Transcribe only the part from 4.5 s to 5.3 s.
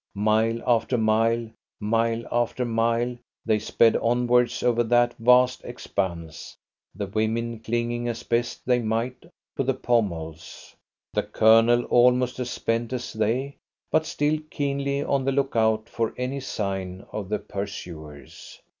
over that